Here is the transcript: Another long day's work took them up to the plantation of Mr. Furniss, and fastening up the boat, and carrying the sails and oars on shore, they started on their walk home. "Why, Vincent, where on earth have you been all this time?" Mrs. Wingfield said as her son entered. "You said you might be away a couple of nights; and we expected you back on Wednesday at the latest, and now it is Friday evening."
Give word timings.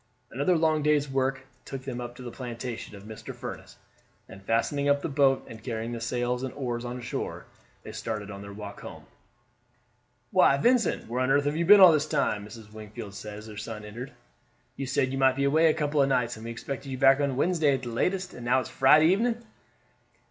Another 0.31 0.57
long 0.57 0.81
day's 0.81 1.07
work 1.07 1.45
took 1.63 1.83
them 1.83 2.01
up 2.01 2.15
to 2.15 2.23
the 2.23 2.31
plantation 2.31 2.95
of 2.95 3.03
Mr. 3.03 3.35
Furniss, 3.35 3.75
and 4.27 4.41
fastening 4.41 4.89
up 4.89 5.03
the 5.03 5.07
boat, 5.07 5.45
and 5.47 5.61
carrying 5.63 5.91
the 5.91 6.01
sails 6.01 6.41
and 6.41 6.51
oars 6.55 6.83
on 6.83 7.01
shore, 7.01 7.45
they 7.83 7.91
started 7.91 8.31
on 8.31 8.41
their 8.41 8.51
walk 8.51 8.79
home. 8.81 9.05
"Why, 10.31 10.57
Vincent, 10.57 11.07
where 11.07 11.21
on 11.21 11.29
earth 11.29 11.45
have 11.45 11.55
you 11.55 11.67
been 11.67 11.79
all 11.81 11.91
this 11.91 12.07
time?" 12.07 12.47
Mrs. 12.47 12.73
Wingfield 12.73 13.13
said 13.13 13.37
as 13.37 13.45
her 13.45 13.57
son 13.57 13.85
entered. 13.85 14.11
"You 14.75 14.87
said 14.87 15.11
you 15.11 15.19
might 15.19 15.35
be 15.35 15.43
away 15.43 15.67
a 15.67 15.75
couple 15.75 16.01
of 16.01 16.09
nights; 16.09 16.35
and 16.35 16.45
we 16.45 16.49
expected 16.49 16.89
you 16.89 16.97
back 16.97 17.19
on 17.19 17.37
Wednesday 17.37 17.75
at 17.75 17.83
the 17.83 17.89
latest, 17.89 18.33
and 18.33 18.43
now 18.45 18.57
it 18.57 18.63
is 18.63 18.69
Friday 18.69 19.05
evening." 19.05 19.43